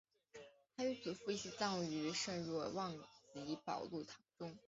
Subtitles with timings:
[0.75, 2.91] 他与祖父一起葬于圣若望
[3.35, 4.57] 及保禄堂中。